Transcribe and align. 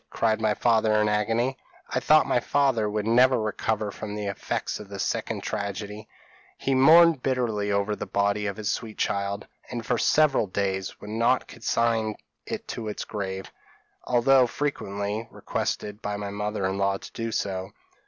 cried 0.09 0.41
my 0.41 0.55
father, 0.55 0.99
in 0.99 1.07
agony. 1.07 1.55
"I 1.91 1.99
thought 1.99 2.25
my 2.25 2.39
father 2.39 2.89
would 2.89 3.05
never 3.05 3.39
recover 3.39 3.91
from 3.91 4.15
the 4.15 4.25
effects 4.25 4.79
of 4.79 4.89
this 4.89 5.03
second 5.03 5.43
tragedy; 5.43 6.07
he 6.57 6.73
mourned 6.73 7.21
bitterly 7.21 7.71
over 7.71 7.95
the 7.95 8.07
body 8.07 8.47
of 8.47 8.57
his 8.57 8.71
sweet 8.71 8.97
child, 8.97 9.45
and 9.69 9.85
for 9.85 9.99
several 9.99 10.47
days 10.47 10.99
would 11.01 11.11
not 11.11 11.45
consign 11.47 12.15
it 12.47 12.67
to 12.69 12.87
its 12.87 13.05
grave, 13.05 13.51
although 14.03 14.47
frequently 14.47 15.27
requested 15.29 16.01
by 16.01 16.17
my 16.17 16.31
mother 16.31 16.65
in 16.65 16.79
law 16.79 16.97
to 16.97 17.11
do 17.13 17.31
so. 17.31 17.69